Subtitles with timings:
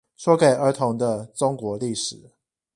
[0.17, 2.31] 說給兒童的中國歷史